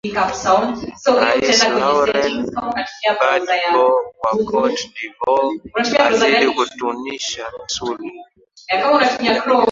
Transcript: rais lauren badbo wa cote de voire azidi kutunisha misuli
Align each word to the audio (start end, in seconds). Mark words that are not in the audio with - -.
rais 0.13 0.45
lauren 1.79 2.45
badbo 3.19 3.85
wa 4.23 4.31
cote 4.49 4.85
de 4.93 5.03
voire 5.75 5.97
azidi 6.03 6.47
kutunisha 6.55 7.43
misuli 7.63 8.07